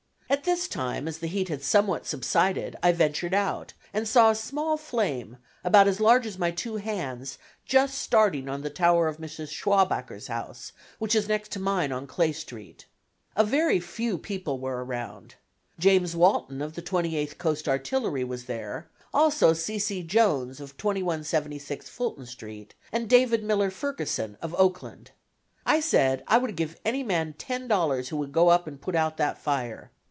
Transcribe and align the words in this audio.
At 0.31 0.45
this 0.45 0.69
time, 0.69 1.09
as 1.09 1.17
the 1.17 1.27
heat 1.27 1.49
had 1.49 1.61
somewhat 1.61 2.05
subsided, 2.05 2.77
I 2.81 2.93
ventured 2.93 3.33
out, 3.33 3.73
and 3.93 4.07
saw 4.07 4.31
a 4.31 4.35
small 4.35 4.77
flame, 4.77 5.35
about 5.61 5.89
as 5.89 5.99
large 5.99 6.25
as 6.25 6.39
my 6.39 6.51
two 6.51 6.77
hands, 6.77 7.37
just 7.65 7.99
starting 7.99 8.47
on 8.47 8.61
the 8.61 8.69
tower 8.69 9.09
of 9.09 9.17
Mrs. 9.17 9.49
Schwabacher's 9.51 10.27
house, 10.27 10.71
which 10.99 11.15
is 11.15 11.27
next 11.27 11.51
to 11.51 11.59
mine 11.59 11.91
on 11.91 12.07
Clay 12.07 12.31
Street. 12.31 12.85
A 13.35 13.43
very 13.43 13.81
few 13.81 14.17
people 14.17 14.57
were 14.57 14.85
around. 14.85 15.35
James 15.77 16.15
Walton 16.15 16.61
of 16.61 16.75
the 16.75 16.81
Twenty 16.81 17.17
eighth 17.17 17.37
Coast 17.37 17.67
Artillery, 17.67 18.23
was 18.23 18.45
there, 18.45 18.89
also 19.13 19.51
C. 19.51 19.77
C. 19.77 20.01
Jones, 20.01 20.61
of 20.61 20.77
2176 20.77 21.89
Fulton 21.89 22.25
Street, 22.25 22.73
and 22.93 23.09
David 23.09 23.43
Miller 23.43 23.69
Ferguson, 23.69 24.37
of 24.41 24.55
Oakland. 24.57 25.11
I 25.65 25.81
said 25.81 26.23
I 26.25 26.37
would 26.37 26.55
give 26.55 26.79
any 26.85 27.03
man 27.03 27.33
ten 27.37 27.67
dollars 27.67 28.07
who 28.09 28.17
would 28.17 28.31
go 28.31 28.47
up 28.47 28.65
and 28.65 28.79
put 28.79 28.95
out 28.95 29.17
that 29.17 29.37
fire. 29.37 29.91